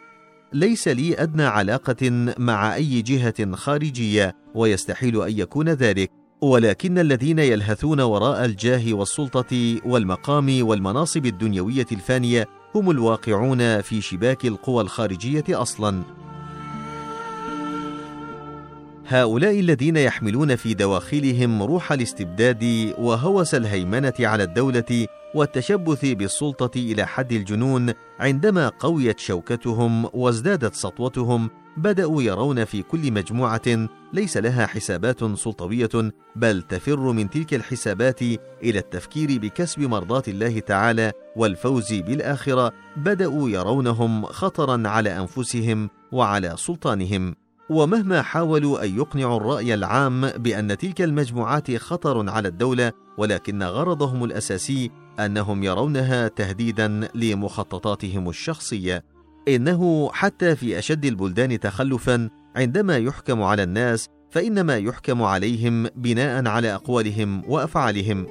ليس 0.53 0.87
لي 0.87 1.21
أدنى 1.23 1.43
علاقة 1.43 2.33
مع 2.37 2.75
أي 2.75 3.01
جهة 3.01 3.55
خارجية 3.55 4.35
ويستحيل 4.55 5.21
أن 5.21 5.39
يكون 5.39 5.69
ذلك. 5.69 6.11
ولكن 6.41 6.99
الذين 6.99 7.39
يلهثون 7.39 8.01
وراء 8.01 8.45
الجاه 8.45 8.93
والسلطة 8.93 9.79
والمقام 9.85 10.67
والمناصب 10.67 11.25
الدنيوية 11.25 11.87
الفانية 11.91 12.47
هم 12.75 12.91
الواقعون 12.91 13.81
في 13.81 14.01
شباك 14.01 14.45
القوى 14.45 14.83
الخارجية 14.83 15.45
أصلا. 15.49 16.03
هؤلاء 19.09 19.59
الذين 19.59 19.97
يحملون 19.97 20.55
في 20.55 20.73
دواخلهم 20.73 21.63
روح 21.63 21.91
الاستبداد 21.91 22.93
وهوس 22.97 23.55
الهيمنة 23.55 24.13
على 24.19 24.43
الدولة 24.43 25.07
والتشبث 25.35 26.05
بالسلطة 26.05 26.71
إلى 26.75 27.07
حد 27.07 27.31
الجنون 27.33 27.93
عندما 28.19 28.69
قويت 28.69 29.19
شوكتهم 29.19 30.09
وازدادت 30.13 30.75
سطوتهم 30.75 31.49
بدأوا 31.77 32.23
يرون 32.23 32.65
في 32.65 32.81
كل 32.81 33.11
مجموعة 33.11 33.87
ليس 34.13 34.37
لها 34.37 34.65
حسابات 34.65 35.23
سلطوية 35.23 36.11
بل 36.35 36.61
تفر 36.61 37.11
من 37.11 37.29
تلك 37.29 37.53
الحسابات 37.53 38.21
إلى 38.63 38.79
التفكير 38.79 39.39
بكسب 39.39 39.81
مرضاة 39.81 40.23
الله 40.27 40.59
تعالى 40.59 41.11
والفوز 41.35 41.93
بالآخرة 41.93 42.73
بدأوا 42.97 43.49
يرونهم 43.49 44.25
خطرا 44.25 44.87
على 44.87 45.17
أنفسهم 45.19 45.89
وعلى 46.11 46.53
سلطانهم. 46.57 47.46
ومهما 47.69 48.21
حاولوا 48.21 48.85
أن 48.85 48.97
يقنعوا 48.97 49.37
الرأي 49.37 49.73
العام 49.73 50.27
بأن 50.29 50.77
تلك 50.77 51.01
المجموعات 51.01 51.75
خطر 51.75 52.29
على 52.29 52.47
الدولة 52.47 52.91
ولكن 53.17 53.63
غرضهم 53.63 54.23
الأساسي 54.23 54.91
أنهم 55.19 55.63
يرونها 55.63 56.27
تهديدا 56.27 57.09
لمخططاتهم 57.15 58.29
الشخصية. 58.29 59.03
إنه 59.47 60.09
حتى 60.13 60.55
في 60.55 60.79
أشد 60.79 61.05
البلدان 61.05 61.59
تخلفا 61.59 62.29
عندما 62.55 62.97
يحكم 62.97 63.41
على 63.43 63.63
الناس 63.63 64.07
فإنما 64.31 64.77
يحكم 64.77 65.23
عليهم 65.23 65.87
بناء 65.95 66.47
على 66.47 66.73
أقوالهم 66.73 67.43
وأفعالهم. 67.49 68.27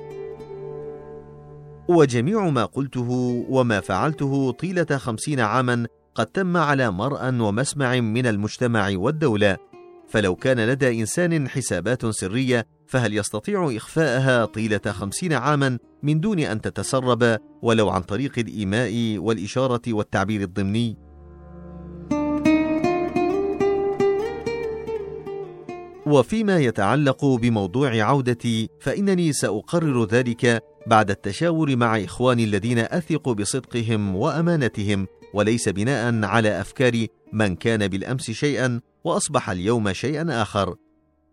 وجميع 1.88 2.48
ما 2.48 2.64
قلته 2.64 3.10
وما 3.48 3.80
فعلته 3.80 4.50
طيلة 4.50 4.96
خمسين 4.96 5.40
عاما 5.40 5.86
قد 6.16 6.26
تم 6.26 6.56
على 6.56 6.90
مرأى 6.90 7.40
ومسمع 7.40 8.00
من 8.00 8.26
المجتمع 8.26 8.90
والدولة 8.94 9.56
فلو 10.08 10.36
كان 10.36 10.60
لدى 10.60 11.00
إنسان 11.00 11.48
حسابات 11.48 12.06
سرية 12.06 12.66
فهل 12.86 13.16
يستطيع 13.18 13.76
إخفاءها 13.76 14.44
طيلة 14.44 14.80
خمسين 14.86 15.32
عاما 15.32 15.78
من 16.02 16.20
دون 16.20 16.38
أن 16.38 16.60
تتسرب 16.60 17.38
ولو 17.62 17.88
عن 17.88 18.02
طريق 18.02 18.38
الإيماء 18.38 19.18
والإشارة 19.18 19.82
والتعبير 19.88 20.42
الضمني؟ 20.42 20.96
وفيما 26.06 26.58
يتعلق 26.58 27.24
بموضوع 27.24 28.02
عودتي 28.02 28.68
فإنني 28.80 29.32
سأقرر 29.32 30.04
ذلك 30.04 30.62
بعد 30.86 31.10
التشاور 31.10 31.76
مع 31.76 31.96
إخواني 32.04 32.44
الذين 32.44 32.78
أثق 32.78 33.28
بصدقهم 33.28 34.16
وأمانتهم 34.16 35.06
وليس 35.36 35.68
بناء 35.68 36.24
على 36.24 36.60
أفكار 36.60 37.06
من 37.32 37.56
كان 37.56 37.88
بالأمس 37.88 38.30
شيئا 38.30 38.80
وأصبح 39.04 39.50
اليوم 39.50 39.92
شيئا 39.92 40.42
آخر. 40.42 40.76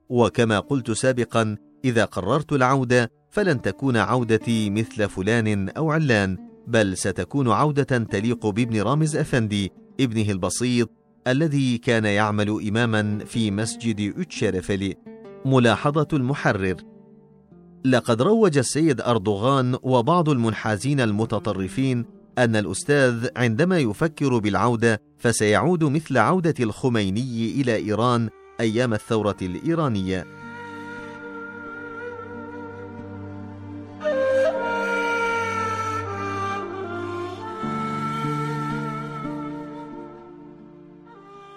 وكما 0.10 0.60
قلت 0.60 0.92
سابقا 0.92 1.58
إذا 1.86 2.06
قررت 2.06 2.54
العودة 2.54 3.12
فلن 3.30 3.62
تكون 3.62 3.98
عودتي 3.98 4.70
مثل 4.70 5.10
فلان 5.10 5.70
أو 5.70 5.92
علان 5.92 6.38
بل 6.68 6.98
ستكون 6.98 7.50
عودة 7.52 7.98
تليق 7.98 8.48
بابن 8.48 8.82
رامز 8.82 9.16
أفندي 9.16 9.72
ابنه 10.00 10.32
البسيط 10.32 10.89
الذي 11.28 11.78
كان 11.78 12.06
يعمل 12.06 12.50
اماما 12.68 13.26
في 13.26 13.52
مسجد 13.52 14.13
اتشرفلي 14.20 14.96
ملاحظة 15.46 16.08
المحرر. 16.13 16.76
لقد 17.86 18.22
روج 18.22 18.58
السيد 18.58 19.02
أردوغان 19.02 19.78
وبعض 19.84 20.30
المنحازين 20.30 21.00
المتطرفين 21.00 22.06
أن 22.38 22.56
الأستاذ 22.56 23.28
عندما 23.36 23.80
يفكر 23.80 24.38
بالعودة 24.38 25.02
فسيعود 25.17 25.84
مثل 25.84 26.17
عودة 26.17 26.54
الخميني 26.60 27.52
إلى 27.62 27.76
إيران 27.76 28.30
أيام 28.60 28.93
الثورة 28.93 29.38
الإيرانية. 29.41 30.26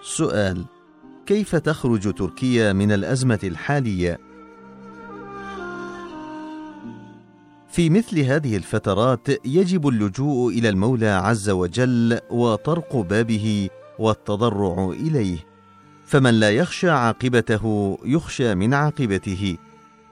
سؤال 0.03 0.65
كيف 1.27 1.57
تخرج 1.57 2.15
تركيا 2.15 2.73
من 2.73 2.93
الأزمة 2.93 3.41
الحالية؟ 3.45 4.19
في 7.77 7.91
مثل 7.91 8.19
هذه 8.21 8.57
الفترات 8.57 9.29
يجب 9.47 9.89
اللجوء 9.89 10.53
إلى 10.53 10.69
المولى 10.69 11.09
عز 11.09 11.51
وجل 11.51 12.21
وطرق 12.31 12.97
بابه 12.97 13.69
والتضرع 13.99 14.91
إليه. 14.91 15.39
فمن 16.05 16.35
لا 16.41 16.51
يخشى 16.51 16.91
عاقبته 16.91 17.99
يخشى 18.05 18.55
من 18.55 18.75
عاقبته. 18.75 19.57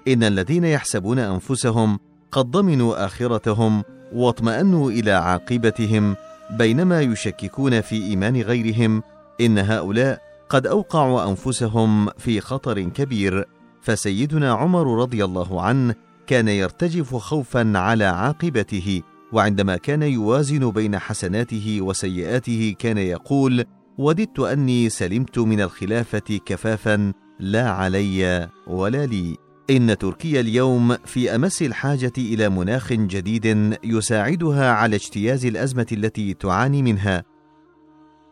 إن 0.09 0.23
الذين 0.23 0.65
يحسبون 0.65 1.19
أنفسهم 1.19 1.99
قد 2.33 2.51
ضمنوا 2.51 3.07
آخرتهم 3.07 3.85
واطمأنوا 4.13 4.91
إلى 4.91 5.13
عاقبتهم 5.13 6.17
بينما 6.51 7.01
يشككون 7.01 7.81
في 7.81 7.95
إيمان 7.95 8.41
غيرهم 8.41 9.03
إن 9.41 9.59
هؤلاء 9.59 10.23
قد 10.49 10.67
أوقعوا 10.67 11.29
أنفسهم 11.31 12.11
في 12.11 12.41
خطر 12.41 12.81
كبير. 12.81 13.49
فسيدنا 13.83 14.53
عمر 14.53 15.01
رضي 15.01 15.25
الله 15.25 15.63
عنه 15.63 15.95
كان 16.27 16.49
يرتجف 16.49 17.15
خوفا 17.15 17.73
على 17.79 18.05
عاقبته 18.05 19.03
وعندما 19.33 19.77
كان 19.77 20.03
يوازن 20.03 20.71
بين 20.71 20.99
حسناته 20.99 21.79
وسيئاته 21.81 22.75
كان 22.79 22.99
يقول 22.99 23.65
وددت 23.99 24.41
أني 24.41 24.89
سلمت 24.89 25.39
من 25.39 25.61
الخلافة 25.61 26.41
كفافا 26.47 27.13
لا 27.41 27.71
علي 27.71 28.49
ولا 28.67 29.07
لي. 29.07 29.37
إن 29.71 29.99
تركيا 29.99 30.41
اليوم 30.41 30.97
في 31.05 31.35
أمس 31.35 31.63
الحاجة 31.63 32.13
إلى 32.19 32.49
مناخ 32.49 32.93
جديد 32.93 33.77
يساعدها 33.85 34.71
على 34.71 34.97
اجتياز 34.97 35.47
الأزمة 35.47 35.87
التي 35.93 36.35
تعاني 36.35 36.83
منها. 36.83 37.25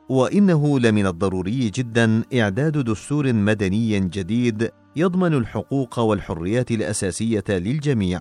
وإنه 0.09 0.81
لمن 0.81 1.07
الضروري 1.07 1.71
جدا 1.71 2.23
إعداد 2.35 2.79
دستور 2.79 3.33
مدني 3.33 4.01
جديد 4.01 4.71
يضمن 4.97 5.35
الحقوق 5.35 5.99
والحريات 5.99 6.71
الأساسية 6.71 7.45
للجميع. 7.49 8.21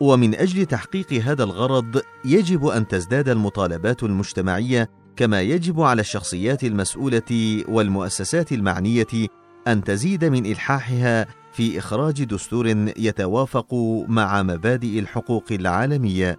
ومن 0.00 0.34
أجل 0.34 0.66
تحقيق 0.66 1.12
هذا 1.12 1.44
الغرض 1.44 2.00
يجب 2.24 2.66
أن 2.66 2.88
تزداد 2.88 3.28
المطالبات 3.28 4.02
المجتمعية 4.02 4.90
كما 5.16 5.40
يجب 5.40 5.80
على 5.80 6.00
الشخصيات 6.00 6.64
المسؤولة 6.64 7.62
والمؤسسات 7.68 8.52
المعنية 8.52 9.28
أن 9.68 9.84
تزيد 9.84 10.24
من 10.24 10.46
إلحاحها 10.46 11.26
في 11.52 11.78
إخراج 11.78 12.24
دستور 12.24 12.66
يتوافق 12.96 13.74
مع 14.08 14.42
مبادئ 14.42 14.98
الحقوق 14.98 15.44
العالمية. 15.50 16.38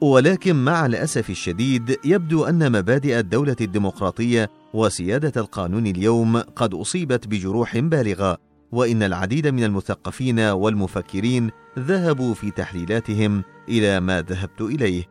ولكن 0.00 0.64
مع 0.64 0.86
الأسف 0.86 1.30
الشديد 1.30 1.96
يبدو 2.04 2.44
أن 2.44 2.72
مبادئ 2.72 3.18
الدولة 3.18 3.56
الديمقراطية 3.60 4.50
وسيادة 4.74 5.40
القانون 5.40 5.86
اليوم 5.86 6.36
قد 6.36 6.74
أصيبت 6.74 7.26
بجروح 7.26 7.78
بالغة. 7.78 8.47
وإن 8.72 9.02
العديد 9.02 9.46
من 9.46 9.64
المثقفين 9.64 10.40
والمفكرين 10.40 11.50
ذهبوا 11.78 12.34
في 12.34 12.50
تحليلاتهم 12.50 13.44
إلى 13.68 14.00
ما 14.00 14.22
ذهبت 14.22 14.60
إليه. 14.60 15.04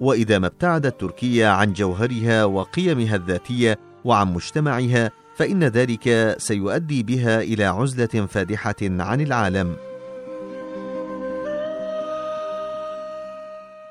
وإذا 0.00 0.38
ما 0.38 0.46
ابتعدت 0.46 1.00
تركيا 1.00 1.48
عن 1.48 1.72
جوهرها 1.72 2.44
وقيمها 2.44 3.16
الذاتية 3.16 3.78
وعن 4.04 4.32
مجتمعها 4.32 5.10
فإن 5.36 5.64
ذلك 5.64 6.34
سيؤدي 6.38 7.02
بها 7.02 7.40
إلى 7.40 7.64
عزلة 7.64 8.26
فادحة 8.26 8.76
عن 8.82 9.20
العالم. 9.20 9.76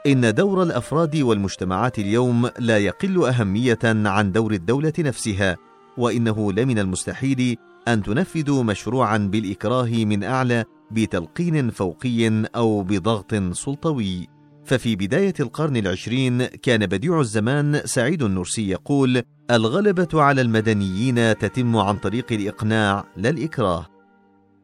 إن 0.08 0.34
دور 0.34 0.64
الأفراد 0.64 1.16
والمجتمعات 1.16 2.00
اليوم 2.00 2.50
لا 2.60 2.78
يقل 2.78 3.26
أهمية 3.26 3.80
عن 3.84 4.32
دور 4.32 4.52
الدولة 4.52 4.94
نفسها 5.00 5.58
وإنه 5.98 6.54
لمن 6.54 6.80
المستحيل 6.80 7.58
أن 7.88 8.04
تنفذوا 8.04 8.64
مشروعا 8.64 9.18
بالإكراه 9.18 10.06
من 10.06 10.24
أعلى 10.24 10.66
بتلقين 10.92 11.70
فوقي 11.70 12.44
أو 12.56 12.84
بضغط 12.84 13.36
سلطوي. 13.52 14.28
ففي 14.66 14.96
بداية 14.96 15.34
القرن 15.40 15.78
العشرين 15.78 16.46
كان 16.46 16.86
بديع 16.86 17.20
الزمان 17.20 17.82
سعيد 17.86 18.24
النرسي 18.24 18.70
يقول 18.70 19.24
الغلبة 19.52 20.08
على 20.14 20.42
المدنيين 20.42 21.38
تتم 21.38 21.78
عن 21.78 21.98
طريق 21.98 22.26
الإقناع 22.32 23.06
لا 23.18 23.30
الإكراه. 23.30 23.86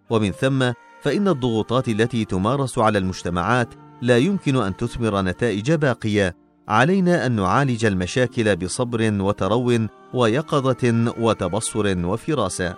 ومن 0.09 0.31
ثم 0.31 0.71
فإن 1.01 1.27
الضغوطات 1.27 1.89
التي 1.89 2.25
تمارس 2.25 2.77
على 2.77 2.97
المجتمعات 2.97 3.69
لا 4.01 4.17
يمكن 4.17 4.55
أن 4.55 4.77
تثمر 4.77 5.21
نتائج 5.21 5.71
باقية. 5.71 6.35
علينا 6.67 7.25
أن 7.25 7.31
نعالج 7.31 7.85
المشاكل 7.85 8.55
بصبر 8.55 9.21
وترو 9.21 9.87
ويقظة 10.13 11.13
وتبصر 11.19 12.05
وفراسة. 12.05 12.75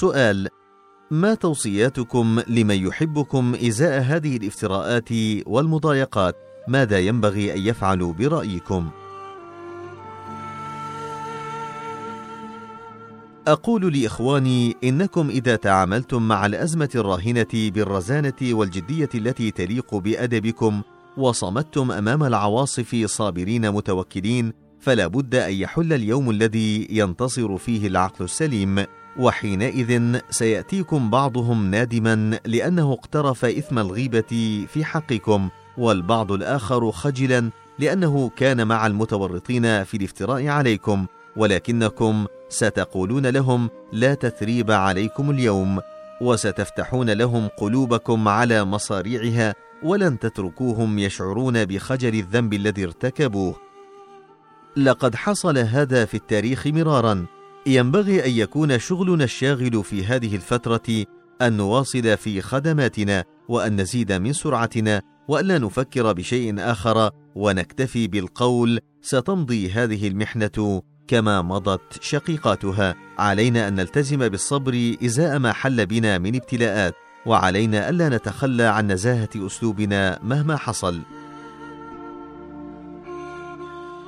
سؤال 0.00 0.48
ما 1.10 1.34
توصياتكم 1.34 2.40
لمن 2.48 2.86
يحبكم 2.86 3.54
إزاء 3.54 4.00
هذه 4.00 4.36
الافتراءات 4.36 5.08
والمضايقات؟ 5.46 6.36
ماذا 6.68 6.98
ينبغي 6.98 7.54
أن 7.54 7.58
يفعلوا 7.58 8.12
برأيكم؟ 8.12 8.90
أقول 13.48 13.98
لإخواني 13.98 14.76
إنكم 14.84 15.28
إذا 15.30 15.56
تعاملتم 15.56 16.28
مع 16.28 16.46
الأزمة 16.46 16.90
الراهنه 16.94 17.46
بالرزانة 17.54 18.40
والجدية 18.42 19.10
التي 19.14 19.50
تليق 19.50 19.94
بأدبكم 19.94 20.82
وصمتم 21.16 21.92
أمام 21.92 22.24
العواصف 22.24 22.96
صابرين 23.04 23.70
متوكلين 23.70 24.52
فلا 24.80 25.06
بد 25.06 25.34
أن 25.34 25.52
يحل 25.52 25.92
اليوم 25.92 26.30
الذي 26.30 26.88
ينتصر 26.90 27.56
فيه 27.56 27.86
العقل 27.86 28.24
السليم. 28.24 28.84
وحينئذ 29.18 30.20
سيأتيكم 30.30 31.10
بعضهم 31.10 31.70
نادما 31.70 32.40
لأنه 32.44 32.92
اقترف 32.92 33.44
إثم 33.44 33.78
الغيبة 33.78 34.66
في 34.68 34.84
حقكم 34.84 35.48
والبعض 35.78 36.32
الآخر 36.32 36.92
خجلا 36.92 37.50
لأنه 37.78 38.30
كان 38.36 38.66
مع 38.66 38.86
المتورطين 38.86 39.84
في 39.84 39.96
الافتراء 39.96 40.46
عليكم. 40.46 41.06
ولكنكم 41.36 42.26
ستقولون 42.48 43.26
لهم 43.26 43.70
لا 43.92 44.14
تثريب 44.14 44.70
عليكم 44.70 45.30
اليوم 45.30 45.80
وستفتحون 46.20 47.10
لهم 47.10 47.48
قلوبكم 47.48 48.28
على 48.28 48.64
مصاريعها 48.64 49.54
ولن 49.82 50.18
تتركوهم 50.18 50.98
يشعرون 50.98 51.64
بخجل 51.64 52.14
الذنب 52.14 52.54
الذي 52.54 52.84
ارتكبوه. 52.84 53.54
لقد 54.76 55.14
حصل 55.14 55.58
هذا 55.58 56.04
في 56.04 56.16
التاريخ 56.16 56.66
مرارا. 56.66 57.26
ينبغي 57.66 58.24
أن 58.24 58.30
يكون 58.30 58.78
شغلنا 58.78 59.24
الشاغل 59.24 59.84
في 59.84 60.04
هذه 60.04 60.36
الفترة 60.36 61.04
أن 61.42 61.52
نواصل 61.56 62.16
في 62.16 62.40
خدماتنا 62.40 63.24
وأن 63.48 63.80
نزيد 63.80 64.12
من 64.12 64.32
سرعتنا 64.32 65.02
والا 65.28 65.58
نفكر 65.58 66.12
بشيء 66.12 66.54
آخر 66.58 67.10
ونكتفي 67.34 68.06
بالقول 68.06 68.80
ستمضي 69.02 69.70
هذه 69.70 70.08
المحنة 70.08 70.82
كما 71.08 71.42
مضت 71.42 72.02
شقيقاتها. 72.02 72.94
علينا 73.18 73.68
أن 73.68 73.74
نلتزم 73.74 74.28
بالصبر 74.28 74.96
إزاء 75.04 75.38
ما 75.38 75.52
حل 75.52 75.86
بنا 75.86 76.18
من 76.18 76.34
ابتلاءات 76.36 76.94
وعلينا 77.26 77.88
ألا 77.88 78.08
نتخلى 78.08 78.62
عن 78.62 78.92
نزاهة 78.92 79.28
أسلوبنا 79.36 80.18
مهما 80.22 80.56
حصل. 80.56 81.00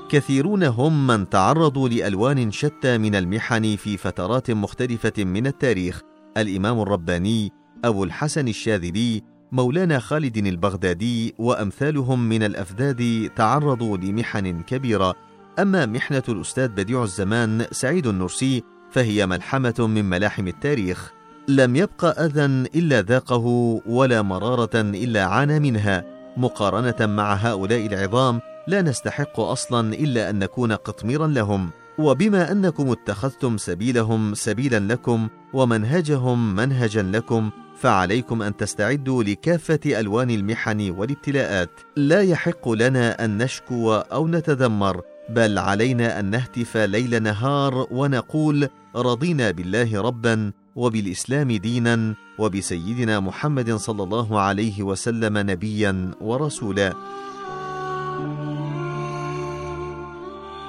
كثيرون 0.08 0.64
هم 0.64 1.06
من 1.06 1.28
تعرضوا 1.28 1.88
لألوان 1.88 2.50
شتى 2.50 2.98
من 2.98 3.14
المحن 3.14 3.76
في 3.76 3.96
فترات 3.96 4.50
مختلفة 4.50 5.24
من 5.24 5.46
التاريخ. 5.46 6.02
الإمام 6.36 6.80
الرباني 6.80 7.52
أبو 7.84 8.04
الحسن 8.04 8.48
الشاذلي 8.48 9.22
مولانا 9.52 9.98
خالد 9.98 10.36
البغدادي 10.36 11.34
وأمثالهم 11.38 12.28
من 12.28 12.42
الأفذاذ 12.42 13.28
تعرضوا 13.28 13.96
لمحن 13.96 14.62
كبيرة. 14.62 15.14
أما 15.58 15.86
محنة 15.86 16.22
الأستاذ 16.28 16.68
بديع 16.68 17.02
الزمان 17.02 17.66
سعيد 17.70 18.06
النرسي 18.06 18.62
فهي 18.90 19.26
ملحمة 19.26 19.74
من 19.78 20.04
ملاحم 20.04 20.48
التاريخ. 20.48 21.12
لم 21.48 21.76
يبق 21.76 22.04
أذى 22.04 22.44
إلا 22.74 23.02
ذاقه 23.02 23.46
ولا 23.86 24.22
مرارة 24.22 24.70
إلا 24.74 25.24
عانى 25.24 25.60
منها. 25.60 26.04
مقارنة 26.36 27.06
مع 27.06 27.34
هؤلاء 27.34 27.86
العظام 27.86 28.40
لا 28.68 28.82
نستحق 28.82 29.40
أصلا 29.40 29.94
إلا 29.94 30.30
أن 30.30 30.38
نكون 30.38 30.72
قطميرا 30.72 31.26
لهم 31.26 31.70
وبما 31.98 32.52
أنكم 32.52 32.90
اتخذتم 32.90 33.56
سبيلهم 33.56 34.34
سبيلا 34.34 34.78
لكم 34.92 35.28
ومنهجهم 35.52 36.54
منهجا 36.54 37.02
لكم 37.02 37.50
فعليكم 37.80 38.42
أن 38.42 38.56
تستعدوا 38.56 39.22
لكافة 39.22 40.00
ألوان 40.00 40.30
المحن 40.30 40.90
والابتلاءات. 40.90 41.70
لا 41.96 42.22
يحق 42.22 42.68
لنا 42.68 43.24
أن 43.24 43.38
نشكو 43.42 43.92
أو 43.94 44.28
نتذمر 44.28 45.00
بل 45.28 45.58
علينا 45.58 46.20
أن 46.20 46.30
نهتف 46.30 46.76
ليل 46.76 47.22
نهار 47.22 47.86
ونقول 47.90 48.68
رضينا 48.96 49.50
بالله 49.50 50.02
ربا 50.02 50.52
وبالإسلام 50.76 51.52
دينا 51.52 52.14
وبسيدنا 52.38 53.20
محمد 53.20 53.74
صلى 53.74 54.02
الله 54.02 54.40
عليه 54.40 54.82
وسلم 54.82 55.38
نبيا 55.38 56.10
ورسولا. 56.20 56.94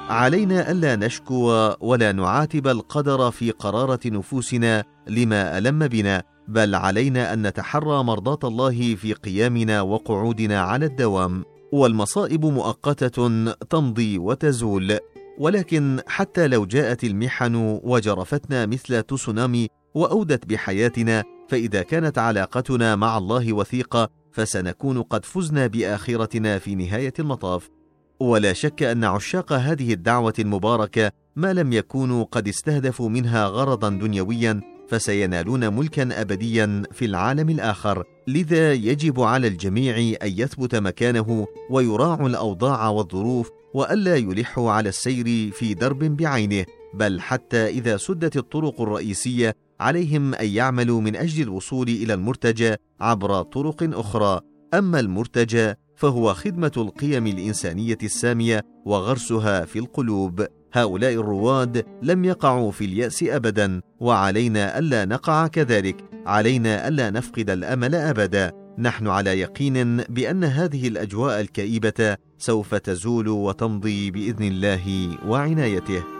علينا 0.09 0.71
ألا 0.71 0.95
نشكو 0.95 1.73
ولا 1.79 2.11
نعاتب 2.11 2.67
القدر 2.67 3.31
في 3.31 3.51
قرارة 3.51 3.99
نفوسنا 4.05 4.83
لما 5.07 5.57
ألم 5.57 5.87
بنا 5.87 6.23
بل 6.47 6.75
علينا 6.75 7.33
أن 7.33 7.47
نتحرى 7.47 8.03
مرضاة 8.03 8.39
الله 8.43 8.95
في 8.95 9.13
قيامنا 9.13 9.81
وقعودنا 9.81 10.61
على 10.61 10.85
الدوام. 10.85 11.43
والمصائب 11.71 12.45
مؤقتة 12.45 13.51
تمضي 13.53 14.17
وتزول. 14.17 14.97
ولكن 15.39 15.99
حتى 16.07 16.47
لو 16.47 16.65
جاءت 16.65 17.03
المحن 17.03 17.79
وجرفتنا 17.83 18.65
مثل 18.65 19.01
تسونامي 19.01 19.67
وأودت 19.95 20.45
بحياتنا 20.45 21.23
فإذا 21.49 21.81
كانت 21.81 22.17
علاقتنا 22.17 22.95
مع 22.95 23.17
الله 23.17 23.53
وثيقة 23.53 24.09
فسنكون 24.31 25.01
قد 25.01 25.25
فزنا 25.25 25.67
بآخرتنا 25.67 26.59
في 26.59 26.75
نهاية 26.75 27.13
المطاف. 27.19 27.78
ولا 28.19 28.53
شك 28.53 28.83
أن 28.83 29.03
عشاق 29.03 29.53
هذه 29.53 29.93
الدعوة 29.93 30.33
المباركة 30.39 31.11
ما 31.35 31.53
لم 31.53 31.73
يكونوا 31.73 32.23
قد 32.23 32.47
استهدفوا 32.47 33.09
منها 33.09 33.45
غرضا 33.45 33.89
دنيويا 33.89 34.61
فسينالون 34.89 35.73
ملكا 35.75 36.21
ابديا 36.21 36.83
في 36.91 37.05
العالم 37.05 37.49
الآخر. 37.49 38.03
لذا 38.27 38.73
يجب 38.73 39.21
على 39.21 39.47
الجميع 39.47 39.97
أن 39.97 40.31
يثبت 40.37 40.75
مكانه 40.75 41.47
ويراعوا 41.69 42.29
الأوضاع 42.29 42.89
والظروف 42.89 43.49
وألا 43.73 44.15
يلحوا 44.15 44.71
على 44.71 44.89
السير 44.89 45.51
في 45.51 45.73
درب 45.73 45.99
بعينه. 46.17 46.65
بل 46.93 47.21
حتى 47.21 47.67
إذا 47.67 47.97
سدت 47.97 48.37
الطرق 48.37 48.81
الرئيسية 48.81 49.55
عليهم 49.79 50.33
أن 50.33 50.47
يعملوا 50.47 51.01
من 51.01 51.15
أجل 51.15 51.43
الوصول 51.43 51.87
إلى 51.87 52.13
المرتجى 52.13 52.75
عبر 52.99 53.41
طرق 53.41 53.89
أخرى. 53.99 54.41
أما 54.73 54.99
المرتجى 54.99 55.73
فهو 55.99 56.33
خدمة 56.33 56.71
القيم 56.77 57.27
الإنسانية 57.27 57.97
السامية 58.03 58.65
وغرسها 58.85 59.65
في 59.65 59.79
القلوب. 59.79 60.45
هؤلاء 60.73 61.13
الرواد 61.13 61.85
لم 62.01 62.25
يقعوا 62.25 62.71
في 62.71 62.85
اليأس 62.85 63.23
ابدا 63.23 63.81
وعلينا 63.99 64.79
ألا 64.79 65.05
نقع 65.05 65.47
كذلك. 65.47 65.95
علينا 66.25 66.87
ألا 66.87 67.09
نفقد 67.09 67.49
الأمل 67.49 67.95
أبدا. 67.95 68.51
نحن 68.77 69.07
على 69.07 69.39
يقين 69.39 69.97
بأن 69.97 70.43
هذه 70.43 70.87
الأجواء 70.87 71.41
الكئيبة 71.41 72.17
سوف 72.37 72.75
تزول 72.75 73.27
وتمضي 73.27 74.11
بإذن 74.11 74.43
الله 74.43 75.15
وعنايته. 75.27 76.18